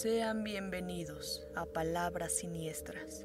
[0.00, 3.24] Sean bienvenidos a Palabras Siniestras.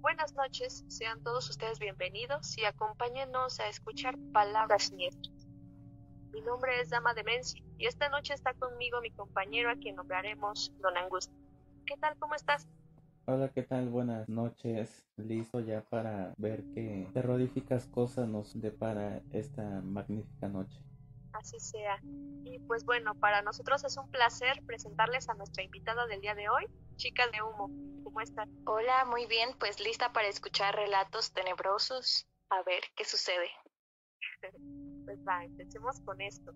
[0.00, 5.46] Buenas noches, sean todos ustedes bienvenidos y acompáñenos a escuchar Palabras Siniestras.
[6.32, 9.96] Mi nombre es Dama de Menzi y esta noche está conmigo mi compañero a quien
[9.96, 11.36] nombraremos Don Angustia.
[11.84, 12.16] ¿Qué tal?
[12.18, 12.68] ¿Cómo estás?
[13.26, 13.88] Hola, ¿qué tal?
[13.88, 15.04] Buenas noches.
[15.16, 20.80] Listo ya para ver qué terroríficas cosas nos depara esta magnífica noche.
[21.32, 22.00] Así sea.
[22.44, 26.48] Y pues bueno, para nosotros es un placer presentarles a nuestra invitada del día de
[26.48, 26.66] hoy,
[26.96, 27.68] Chica de Humo.
[28.04, 28.48] ¿Cómo están?
[28.64, 32.26] Hola, muy bien, pues lista para escuchar relatos tenebrosos.
[32.48, 33.50] A ver qué sucede.
[35.04, 36.54] pues va, empecemos con esto.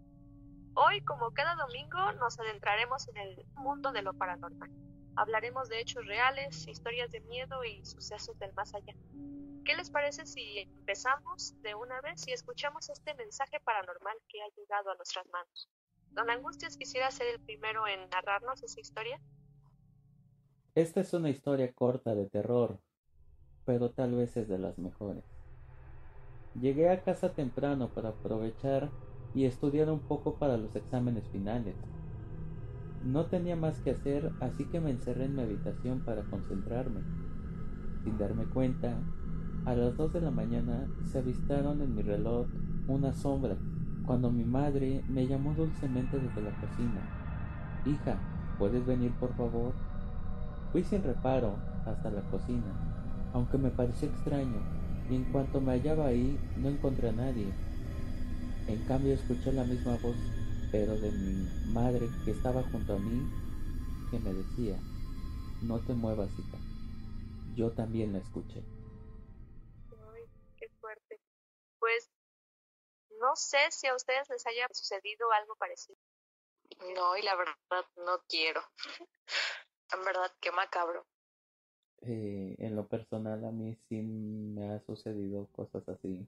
[0.75, 4.71] Hoy, como cada domingo, nos adentraremos en el mundo de lo paranormal.
[5.17, 8.95] Hablaremos de hechos reales, historias de miedo y sucesos del más allá.
[9.65, 14.49] ¿Qué les parece si empezamos de una vez y escuchamos este mensaje paranormal que ha
[14.57, 15.69] llegado a nuestras manos?
[16.13, 19.21] Don Angustias quisiera ser el primero en narrarnos esa historia.
[20.77, 22.79] Esta es una historia corta de terror,
[23.67, 25.25] pero tal vez es de las mejores.
[26.55, 28.89] Llegué a casa temprano para aprovechar
[29.35, 31.75] y estudiar un poco para los exámenes finales.
[33.05, 37.01] No tenía más que hacer, así que me encerré en mi habitación para concentrarme.
[38.05, 38.95] Sin darme cuenta,
[39.65, 42.47] a las dos de la mañana se avistaron en mi reloj
[42.89, 43.57] una sombra,
[44.07, 47.01] cuando mi madre me llamó dulcemente desde la cocina.
[47.87, 48.17] Hija,
[48.59, 49.73] ¿puedes venir por favor?
[50.73, 51.55] Fui sin reparo
[51.87, 52.73] hasta la cocina,
[53.33, 54.59] aunque me pareció extraño,
[55.11, 57.47] y en cuanto me hallaba ahí no encontré a nadie.
[58.67, 60.17] En cambio escuché la misma voz,
[60.71, 63.27] pero de mi madre que estaba junto a mí,
[64.11, 64.79] que me decía,
[65.63, 66.59] no te muevas, hija.
[67.57, 68.63] Yo también la escuché.
[69.91, 70.23] Ay,
[70.57, 71.19] qué fuerte.
[71.79, 72.09] Pues
[73.21, 75.99] no sé si a ustedes les haya sucedido algo parecido.
[76.95, 78.63] No, y la verdad no quiero.
[79.93, 81.05] en verdad, qué macabro.
[82.03, 86.27] Eh, en lo personal a mí sí me ha sucedido cosas así.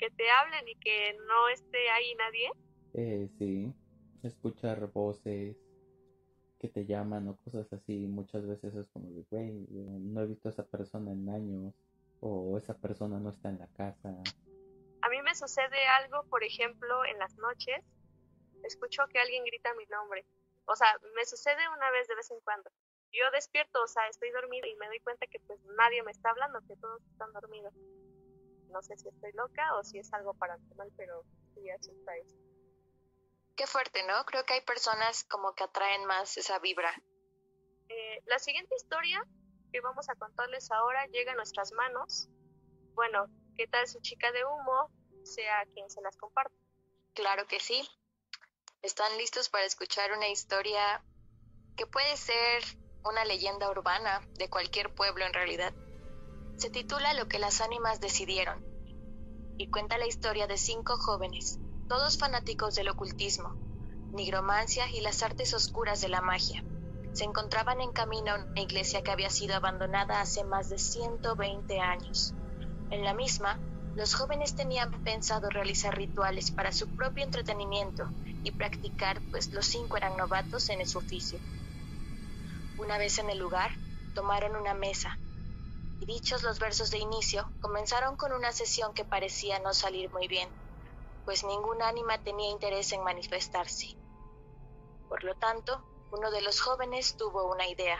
[0.00, 2.50] Que te hablen y que no esté ahí nadie.
[2.94, 3.70] Eh, sí,
[4.22, 5.56] escuchar voces
[6.58, 10.48] que te llaman o cosas así, muchas veces es como de, güey, no he visto
[10.48, 11.74] a esa persona en años
[12.20, 14.08] o esa persona no está en la casa.
[15.02, 17.84] A mí me sucede algo, por ejemplo, en las noches,
[18.64, 20.24] escucho que alguien grita mi nombre.
[20.64, 22.70] O sea, me sucede una vez de vez en cuando
[23.12, 26.30] yo despierto, o sea, estoy dormido y me doy cuenta que pues nadie me está
[26.30, 27.74] hablando, que todos están dormidos.
[28.70, 32.36] No sé si estoy loca o si es algo paranormal, pero sí asusta eso.
[33.56, 34.24] Qué fuerte, ¿no?
[34.24, 36.90] Creo que hay personas como que atraen más esa vibra.
[37.88, 39.22] Eh, la siguiente historia
[39.72, 42.28] que vamos a contarles ahora llega a nuestras manos.
[42.94, 43.26] Bueno,
[43.56, 44.90] ¿qué tal su chica de humo?
[45.24, 46.56] Sea quien se las comparte.
[47.14, 47.86] Claro que sí.
[48.82, 51.04] ¿Están listos para escuchar una historia
[51.76, 52.62] que puede ser
[53.04, 55.72] una leyenda urbana de cualquier pueblo en realidad.
[56.60, 58.62] Se titula Lo que las ánimas decidieron
[59.56, 63.48] y cuenta la historia de cinco jóvenes, todos fanáticos del ocultismo,
[64.12, 66.62] nigromancia y las artes oscuras de la magia.
[67.14, 71.80] Se encontraban en camino a una iglesia que había sido abandonada hace más de 120
[71.80, 72.34] años.
[72.90, 73.58] En la misma,
[73.96, 78.04] los jóvenes tenían pensado realizar rituales para su propio entretenimiento
[78.44, 81.38] y practicar, pues los cinco eran novatos en ese oficio.
[82.76, 83.70] Una vez en el lugar,
[84.14, 85.18] tomaron una mesa,
[86.00, 90.26] y dichos los versos de inicio, comenzaron con una sesión que parecía no salir muy
[90.26, 90.48] bien,
[91.24, 93.96] pues ningún ánima tenía interés en manifestarse.
[95.08, 97.98] Por lo tanto, uno de los jóvenes tuvo una idea.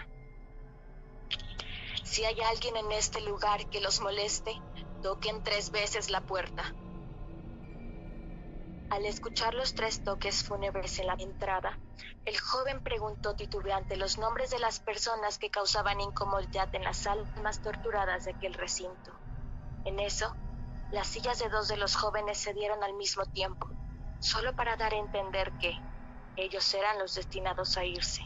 [2.03, 4.61] Si hay alguien en este lugar que los moleste,
[5.03, 6.75] toquen tres veces la puerta.
[8.91, 11.81] Al escuchar los tres toques fúnebres en la entrada,
[12.25, 17.61] el joven preguntó titubeante los nombres de las personas que causaban incomodidad en las almas
[17.61, 19.13] torturadas de aquel recinto.
[19.85, 20.37] En eso,
[20.91, 23.69] las sillas de dos de los jóvenes se dieron al mismo tiempo,
[24.19, 25.73] solo para dar a entender que
[26.35, 28.23] ellos eran los destinados a irse.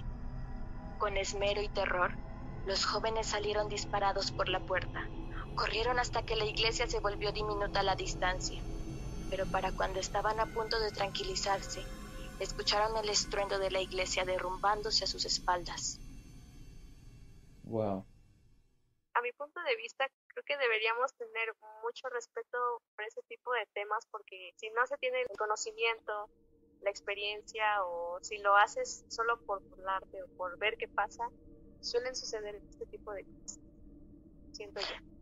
[0.97, 2.19] Con esmero y terror,
[2.65, 5.13] los jóvenes salieron disparados por la puerta.
[5.55, 8.65] Corrieron hasta que la iglesia se volvió diminuta a la distancia
[9.35, 11.83] pero para cuando estaban a punto de tranquilizarse,
[12.39, 15.99] escucharon el estruendo de la iglesia derrumbándose a sus espaldas.
[17.65, 18.07] Wow.
[19.15, 21.53] A mi punto de vista, creo que deberíamos tener
[21.83, 26.31] mucho respeto por ese tipo de temas porque si no se tiene el conocimiento,
[26.83, 31.29] la experiencia o si lo haces solo por burlarte o por ver qué pasa,
[31.81, 33.59] suelen suceder este tipo de cosas.
[34.53, 35.14] Siento yo.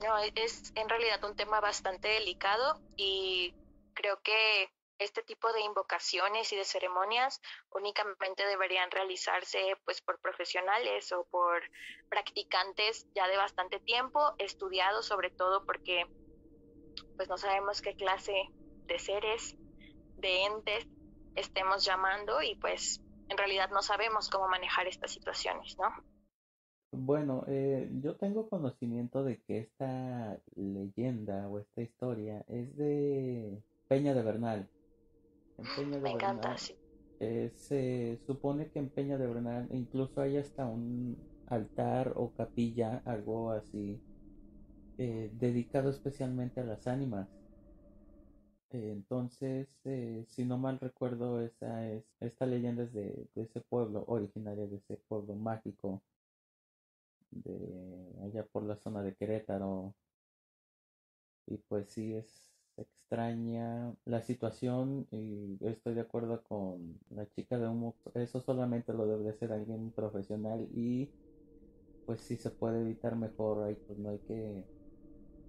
[0.00, 3.54] No, es en realidad un tema bastante delicado y
[3.94, 7.40] creo que este tipo de invocaciones y de ceremonias
[7.70, 11.62] únicamente deberían realizarse pues por profesionales o por
[12.08, 16.04] practicantes ya de bastante tiempo, estudiados sobre todo porque
[17.16, 18.34] pues no sabemos qué clase
[18.88, 19.56] de seres,
[20.16, 20.86] de entes
[21.34, 25.88] estemos llamando y pues en realidad no sabemos cómo manejar estas situaciones, ¿no?
[26.98, 34.14] Bueno, eh, yo tengo conocimiento de que esta leyenda o esta historia es de Peña
[34.14, 34.68] de Bernal.
[36.02, 36.74] Me encanta, sí.
[37.20, 41.16] Eh, se supone que en Peña de Bernal incluso hay hasta un
[41.46, 44.00] altar o capilla, algo así,
[44.98, 47.28] eh, dedicado especialmente a las ánimas.
[48.70, 49.68] Eh, entonces,
[50.28, 54.76] si no mal recuerdo, esa es, esta leyenda es de, de, ese pueblo, originaria de
[54.76, 56.02] ese pueblo mágico,
[57.44, 59.94] de allá por la zona de Querétaro.
[61.46, 67.68] Y pues sí, es extraña la situación y estoy de acuerdo con la chica de
[67.68, 67.94] humo.
[68.14, 71.10] Eso solamente lo debe hacer alguien profesional y
[72.04, 74.64] pues si se puede evitar mejor, ahí pues no hay que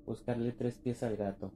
[0.06, 1.52] buscarle tres pies al gato.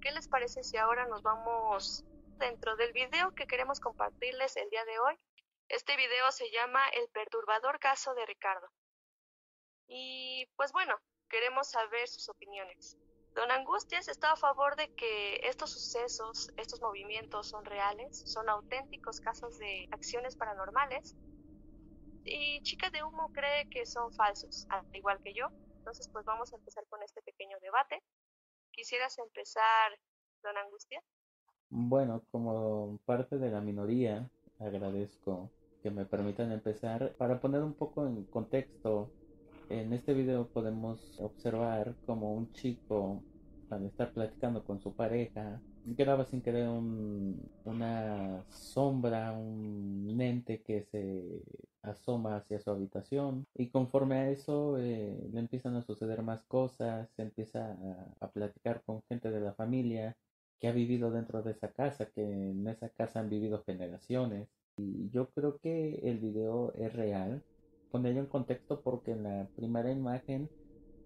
[0.00, 2.04] ¿Qué les parece si ahora nos vamos
[2.38, 5.14] dentro del video que queremos compartirles el día de hoy?
[5.68, 8.66] Este video se llama El perturbador caso de Ricardo.
[9.92, 10.94] Y pues bueno,
[11.28, 12.96] queremos saber sus opiniones.
[13.34, 19.20] Don Angustias está a favor de que estos sucesos, estos movimientos son reales, son auténticos
[19.20, 21.16] casos de acciones paranormales.
[22.24, 25.48] Y Chica de Humo cree que son falsos, al igual que yo.
[25.78, 28.00] Entonces, pues vamos a empezar con este pequeño debate.
[28.70, 29.98] ¿Quisieras empezar,
[30.44, 31.02] don Angustias?
[31.68, 35.50] Bueno, como parte de la minoría, agradezco
[35.82, 37.16] que me permitan empezar.
[37.16, 39.10] Para poner un poco en contexto,
[39.70, 43.22] en este video podemos observar como un chico
[43.70, 51.42] al estar platicando con su pareja graba sin querer una sombra, un ente que se
[51.82, 57.08] asoma hacia su habitación y conforme a eso eh, le empiezan a suceder más cosas,
[57.16, 60.16] se empieza a, a platicar con gente de la familia
[60.58, 64.48] que ha vivido dentro de esa casa, que en esa casa han vivido generaciones.
[64.76, 67.42] Y yo creo que el video es real,
[67.90, 70.48] ponerlo en contexto porque en la primera imagen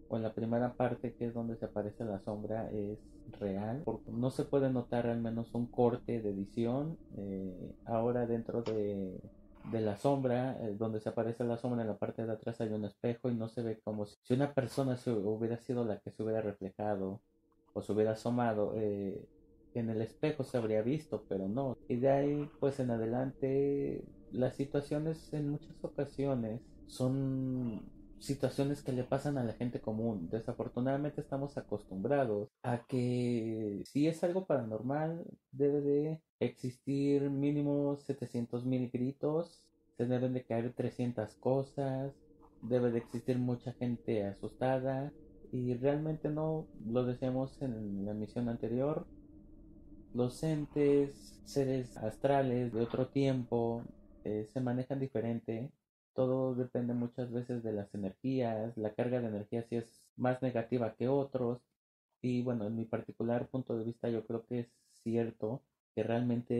[0.08, 2.98] o en la primera parte que es donde se aparece la sombra es
[3.40, 3.84] real.
[4.06, 9.18] No se puede notar al menos un corte de edición eh, ahora dentro de,
[9.70, 12.68] de la sombra eh, donde se aparece la sombra en la parte de atrás hay
[12.68, 16.10] un espejo y no se ve como si, una persona se hubiera sido la que
[16.10, 17.20] se hubiera reflejado
[17.72, 19.26] o se hubiera asomado eh,
[19.74, 21.76] en el espejo se habría visto pero no.
[21.88, 27.82] Y de ahí pues en adelante las situaciones en muchas ocasiones son
[28.24, 30.28] situaciones que le pasan a la gente común.
[30.30, 38.90] Desafortunadamente estamos acostumbrados a que si es algo paranormal debe de existir mínimo 700 mil
[38.90, 39.64] gritos,
[39.96, 42.12] se deben de caer 300 cosas,
[42.62, 45.12] debe de existir mucha gente asustada
[45.52, 49.06] y realmente no lo decíamos en la emisión anterior.
[50.14, 53.82] Los entes, seres astrales de otro tiempo,
[54.24, 55.70] eh, se manejan diferente
[56.14, 60.94] todo depende muchas veces de las energías, la carga de energía si es más negativa
[60.94, 61.60] que otros.
[62.22, 64.68] Y bueno, en mi particular punto de vista yo creo que es
[65.02, 65.62] cierto
[65.94, 66.54] que realmente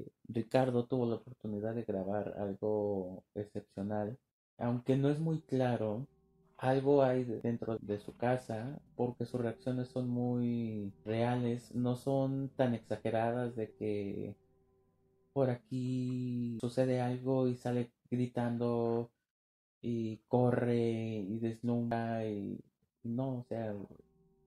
[0.00, 4.18] eh, Ricardo tuvo la oportunidad de grabar algo excepcional,
[4.58, 6.06] aunque no es muy claro,
[6.56, 12.74] algo hay dentro de su casa porque sus reacciones son muy reales, no son tan
[12.74, 14.36] exageradas de que
[15.32, 19.10] por aquí sucede algo y sale gritando
[19.82, 22.58] y corre y desnuda y
[23.04, 23.74] no, o sea,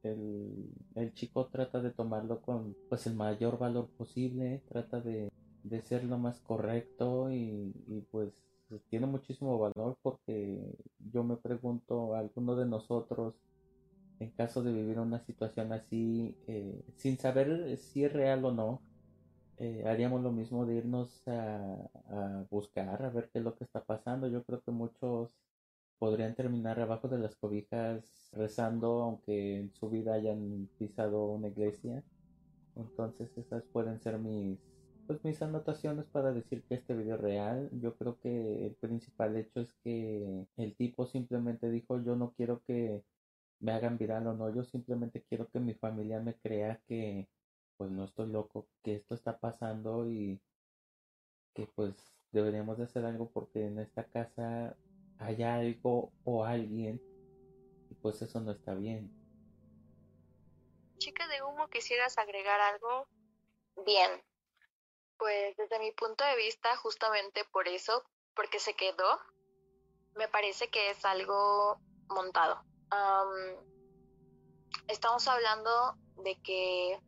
[0.04, 5.32] el, el chico trata de tomarlo con pues el mayor valor posible, trata de,
[5.64, 8.34] de ser lo más correcto y, y pues
[8.90, 10.60] tiene muchísimo valor porque
[11.12, 13.36] yo me pregunto a alguno de nosotros
[14.20, 18.82] en caso de vivir una situación así eh, sin saber si es real o no
[19.58, 23.84] eh, haríamos lo mismo de irnos a, buscar, a ver qué es lo que está
[23.84, 24.28] pasando.
[24.28, 25.36] Yo creo que muchos
[26.00, 32.04] podrían terminar abajo de las cobijas rezando, aunque en su vida hayan pisado una iglesia.
[32.76, 34.60] Entonces esas pueden ser mis,
[35.08, 37.70] pues mis anotaciones para decir que este video es real.
[37.74, 42.62] Yo creo que el principal hecho es que el tipo simplemente dijo yo no quiero
[42.66, 43.04] que
[43.64, 47.28] me hagan viral o no, yo simplemente quiero que mi familia me crea que
[47.78, 50.40] pues no estoy loco, que esto está pasando y
[51.54, 51.96] que pues
[52.32, 54.76] deberíamos de hacer algo porque en esta casa
[55.20, 57.02] hay algo o alguien
[57.90, 59.12] y pues eso no está bien.
[60.98, 63.08] Chica de humo, ¿quisieras agregar algo?
[63.86, 64.10] Bien,
[65.18, 68.04] pues desde mi punto de vista, justamente por eso,
[68.36, 69.20] porque se quedó,
[70.16, 72.62] me parece que es algo montado.
[74.88, 77.00] estamos hablando de que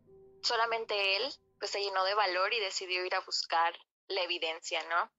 [0.42, 1.24] solamente él
[1.60, 3.74] pues se llenó de valor y decidió ir a buscar
[4.08, 5.12] la evidencia, ¿no?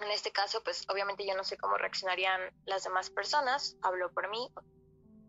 [0.00, 4.28] En este caso, pues obviamente yo no sé cómo reaccionarían las demás personas, hablo por
[4.28, 4.52] mí.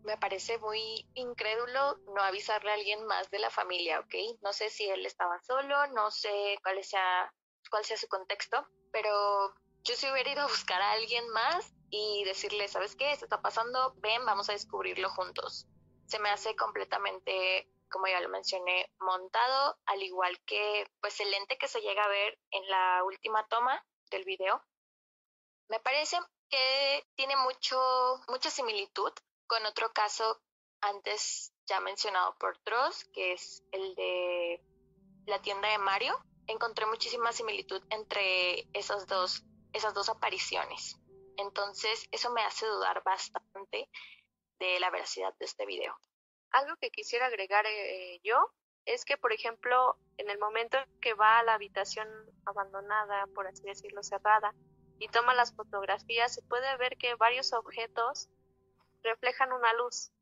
[0.02, 4.14] Me parece muy incrédulo no avisarle a alguien más de la familia, ¿ok?
[4.42, 7.32] No sé si él estaba solo, no sé cuál sea,
[7.70, 12.24] cuál sea su contexto, pero yo sí hubiera ido a buscar a alguien más y
[12.24, 13.12] decirle, ¿sabes qué?
[13.12, 15.66] Esto está pasando, ven, vamos a descubrirlo juntos.
[16.06, 21.58] Se me hace completamente como ya lo mencioné, montado, al igual que pues el lente
[21.58, 24.62] que se llega a ver en la última toma del video.
[25.68, 27.78] Me parece que tiene mucho,
[28.28, 29.12] mucha similitud
[29.46, 30.40] con otro caso
[30.80, 34.62] antes ya mencionado por Dross, que es el de
[35.26, 36.16] la tienda de Mario.
[36.46, 40.96] Encontré muchísima similitud entre esas dos, esas dos apariciones.
[41.36, 43.90] Entonces, eso me hace dudar bastante
[44.58, 45.96] de la veracidad de este video.
[46.56, 48.50] Algo que quisiera agregar eh, yo
[48.86, 52.08] es que, por ejemplo, en el momento que va a la habitación
[52.46, 54.54] abandonada, por así decirlo, cerrada,
[54.98, 58.30] y toma las fotografías, se puede ver que varios objetos
[59.02, 60.12] reflejan una luz.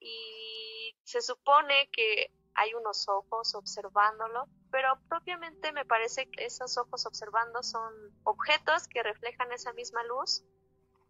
[0.00, 7.04] Y se supone que hay unos ojos observándolo, pero propiamente me parece que esos ojos
[7.04, 7.92] observando son
[8.24, 10.42] objetos que reflejan esa misma luz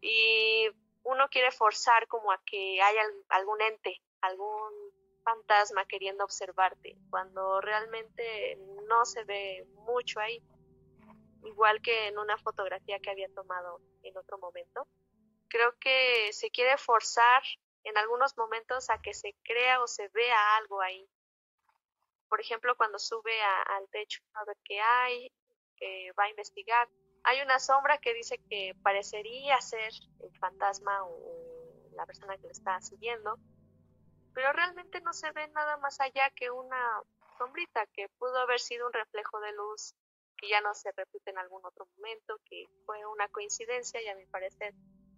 [0.00, 0.69] y
[1.04, 4.91] uno quiere forzar como a que haya algún ente algún
[5.25, 8.57] fantasma queriendo observarte, cuando realmente
[8.89, 10.43] no se ve mucho ahí,
[11.45, 14.87] igual que en una fotografía que había tomado en otro momento.
[15.49, 17.43] Creo que se quiere forzar
[17.85, 21.09] en algunos momentos a que se crea o se vea algo ahí.
[22.29, 25.33] Por ejemplo, cuando sube al techo a ver qué hay,
[25.77, 26.89] que va a investigar,
[27.25, 32.53] hay una sombra que dice que parecería ser el fantasma o la persona que le
[32.53, 33.37] está siguiendo,
[34.34, 37.02] pero realmente no se ve nada más allá que una
[37.38, 39.94] sombrita que pudo haber sido un reflejo de luz
[40.37, 44.16] que ya no se repite en algún otro momento, que fue una coincidencia y a
[44.16, 44.75] mi parecer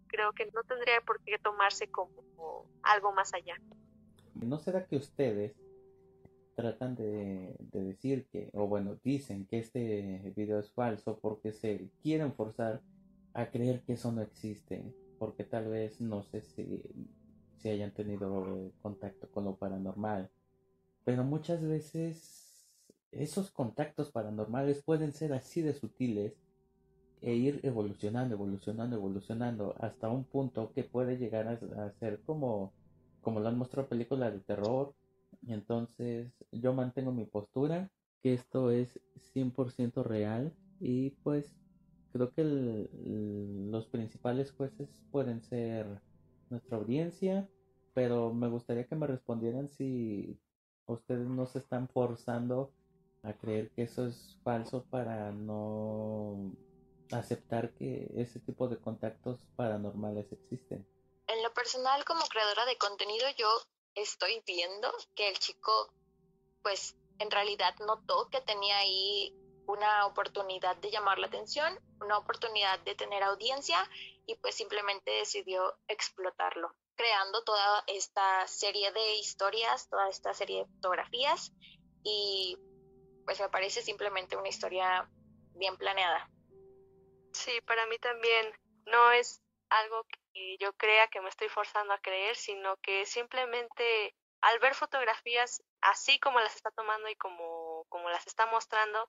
[0.08, 3.56] creo que no tendría por qué tomarse como algo más allá.
[4.34, 5.54] ¿No será que ustedes
[6.54, 11.88] tratan de, de, decir que, o bueno, dicen que este video es falso porque se
[12.02, 12.82] quieren forzar
[13.32, 14.84] a creer que eso no existe?
[15.18, 16.82] Porque tal vez, no sé si
[17.62, 20.28] si hayan tenido contacto con lo paranormal.
[21.04, 22.68] Pero muchas veces
[23.12, 26.34] esos contactos paranormales pueden ser así de sutiles
[27.20, 32.72] e ir evolucionando, evolucionando, evolucionando hasta un punto que puede llegar a, ser como,
[33.20, 34.94] como lo han mostrado películas de terror.
[35.46, 37.90] Entonces yo mantengo mi postura,
[38.22, 39.00] que esto es
[39.34, 41.54] 100% real y pues
[42.12, 46.00] creo que los principales jueces pueden ser
[46.52, 47.48] nuestra audiencia,
[47.94, 50.38] pero me gustaría que me respondieran si
[50.86, 52.72] ustedes no se están forzando
[53.22, 56.52] a creer que eso es falso para no
[57.10, 60.86] aceptar que ese tipo de contactos paranormales existen.
[61.26, 63.48] En lo personal, como creadora de contenido, yo
[63.94, 65.92] estoy viendo que el chico,
[66.62, 69.34] pues, en realidad notó que tenía ahí
[69.66, 73.78] una oportunidad de llamar la atención, una oportunidad de tener audiencia
[74.26, 80.72] y pues simplemente decidió explotarlo, creando toda esta serie de historias, toda esta serie de
[80.76, 81.52] fotografías
[82.02, 82.56] y
[83.24, 85.08] pues me parece simplemente una historia
[85.54, 86.28] bien planeada.
[87.32, 88.52] Sí, para mí también
[88.86, 94.14] no es algo que yo crea que me estoy forzando a creer, sino que simplemente
[94.42, 99.08] al ver fotografías así como las está tomando y como, como las está mostrando,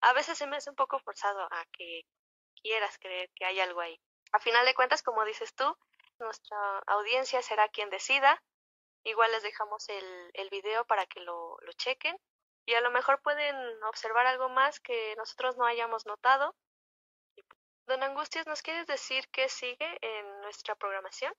[0.00, 2.02] a veces se me hace un poco forzado a que
[2.62, 4.00] quieras creer que hay algo ahí.
[4.32, 5.64] A final de cuentas, como dices tú,
[6.18, 8.42] nuestra audiencia será quien decida.
[9.04, 12.16] Igual les dejamos el, el video para que lo, lo chequen
[12.66, 16.54] y a lo mejor pueden observar algo más que nosotros no hayamos notado.
[17.86, 21.32] Don Angustias, ¿nos quieres decir qué sigue en nuestra programación?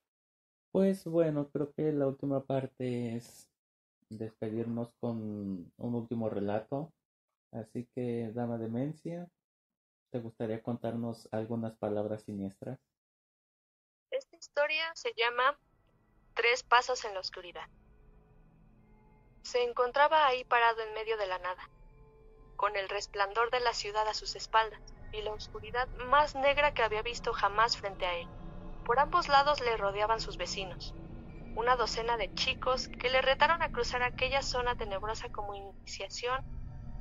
[0.72, 3.48] Pues bueno, creo que la última parte es
[4.08, 6.92] despedirnos con un último relato
[7.52, 9.28] Así que, dama demencia,
[10.10, 12.78] ¿te gustaría contarnos algunas palabras siniestras?
[14.10, 15.58] Esta historia se llama
[16.34, 17.68] Tres pasos en la oscuridad.
[19.42, 21.70] Se encontraba ahí parado en medio de la nada,
[22.56, 24.80] con el resplandor de la ciudad a sus espaldas
[25.12, 28.28] y la oscuridad más negra que había visto jamás frente a él.
[28.84, 30.94] Por ambos lados le rodeaban sus vecinos,
[31.56, 36.44] una docena de chicos que le retaron a cruzar aquella zona tenebrosa como iniciación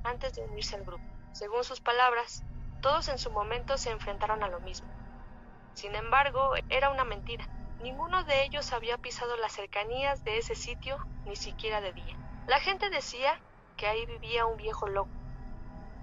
[0.04, 1.04] antes de unirse al grupo.
[1.34, 2.44] Según sus palabras,
[2.81, 4.88] todos en su momento se enfrentaron a lo mismo.
[5.74, 7.45] Sin embargo, era una mentira.
[7.81, 12.15] Ninguno de ellos había pisado las cercanías de ese sitio ni siquiera de día.
[12.48, 13.39] La gente decía
[13.77, 15.09] que ahí vivía un viejo loco,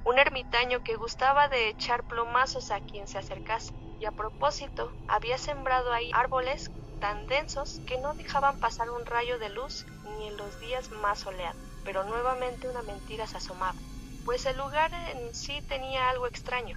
[0.04, 5.36] un ermitaño que gustaba de echar plomazos a quien se acercase, y a propósito había
[5.36, 10.36] sembrado ahí árboles tan densos que no dejaban pasar un rayo de luz ni en
[10.36, 11.60] los días más soleados.
[11.84, 13.78] Pero nuevamente una mentira se asomaba,
[14.26, 16.76] pues el lugar en sí tenía algo extraño.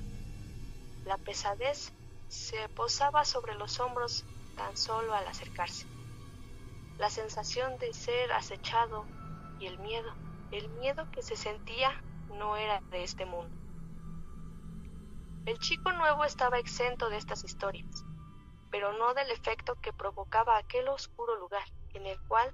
[1.03, 1.91] La pesadez
[2.27, 4.24] se posaba sobre los hombros
[4.56, 5.88] tan solo al acercarse.
[7.00, 9.03] La sensación de ser acechado
[9.60, 10.13] y el miedo,
[10.51, 11.91] el miedo que se sentía
[12.38, 13.50] no era de este mundo.
[15.48, 18.06] El chico nuevo estaba exento de estas historias,
[18.70, 21.65] pero no del efecto que provocaba aquel oscuro lugar,
[21.96, 22.53] en el cual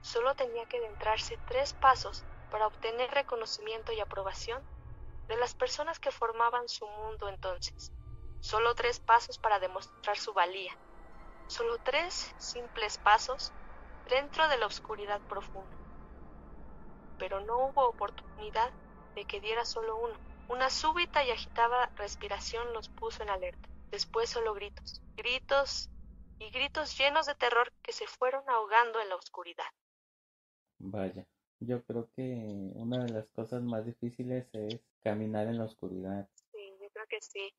[0.00, 4.62] solo tenía que adentrarse tres pasos para obtener reconocimiento y aprobación
[5.26, 7.90] de las personas que formaban su mundo entonces.
[8.40, 10.76] Solo tres pasos para demostrar su valía.
[11.46, 13.54] Solo tres simples pasos
[14.06, 15.74] dentro de la oscuridad profunda.
[17.18, 18.70] Pero no hubo oportunidad
[19.14, 20.14] de que diera solo uno.
[20.48, 23.66] Una súbita y agitada respiración los puso en alerta.
[23.90, 25.88] Después solo gritos, gritos
[26.38, 29.72] y gritos llenos de terror que se fueron ahogando en la oscuridad.
[30.78, 31.24] Vaya,
[31.66, 32.22] yo creo que
[32.74, 36.28] una de las cosas más difíciles es caminar en la oscuridad.
[36.52, 37.52] Sí, yo creo que sí.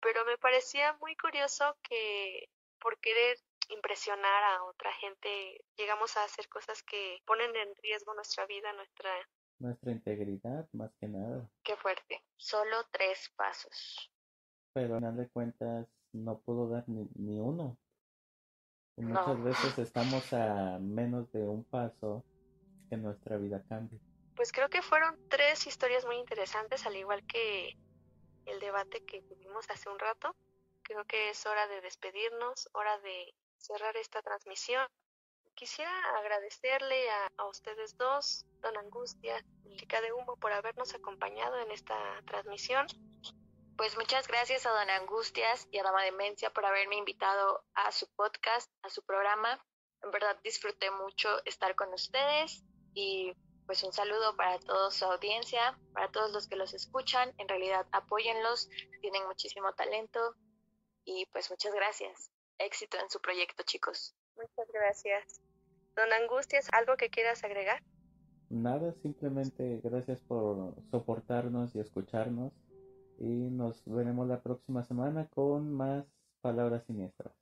[0.00, 2.48] Pero me parecía muy curioso que
[2.80, 3.36] por querer
[3.68, 9.10] impresionar a otra gente llegamos a hacer cosas que ponen en riesgo nuestra vida, nuestra
[9.58, 11.48] nuestra integridad más que nada.
[11.62, 12.20] Qué fuerte.
[12.36, 14.10] Solo tres pasos.
[14.72, 17.76] Pero al final de cuentas no puedo dar ni, ni uno.
[18.96, 22.24] muchas veces estamos a menos de un paso
[22.92, 23.98] que nuestra vida cambie.
[24.36, 27.78] Pues creo que fueron tres historias muy interesantes, al igual que
[28.44, 30.36] el debate que tuvimos hace un rato.
[30.82, 34.86] Creo que es hora de despedirnos, hora de cerrar esta transmisión.
[35.54, 39.42] Quisiera agradecerle a, a ustedes dos, Don Angustia,
[39.76, 42.86] Chica de Humo, por habernos acompañado en esta transmisión.
[43.78, 48.06] Pues muchas gracias a Don Angustias y a Dama Demencia por haberme invitado a su
[48.16, 49.64] podcast, a su programa.
[50.02, 53.32] En verdad disfruté mucho estar con ustedes y
[53.66, 57.32] pues un saludo para toda su audiencia, para todos los que los escuchan.
[57.38, 58.68] En realidad apóyenlos,
[59.00, 60.34] tienen muchísimo talento
[61.04, 62.30] y pues muchas gracias.
[62.58, 64.14] Éxito en su proyecto, chicos.
[64.36, 65.40] Muchas gracias.
[65.96, 67.82] Don Angustias, ¿algo que quieras agregar?
[68.48, 72.52] Nada, simplemente gracias por soportarnos y escucharnos
[73.18, 76.04] y nos veremos la próxima semana con más
[76.40, 77.41] palabras siniestras.